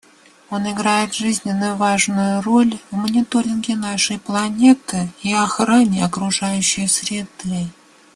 [0.49, 7.67] Он играет жизненно важную роль в мониторинге нашей планеты и охране окружающей среды.